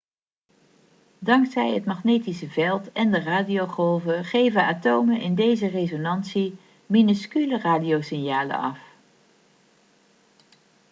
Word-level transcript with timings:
dankzij 1.19 1.73
het 1.73 1.85
magnetische 1.85 2.49
veld 2.49 2.91
en 2.91 3.11
de 3.11 3.19
radiogolven 3.23 4.25
geven 4.25 4.65
atomen 4.65 5.21
in 5.21 5.35
deze 5.35 5.67
resonantie 5.67 6.57
minuscule 6.85 7.57
radiosignalen 7.57 8.55
af 8.57 8.79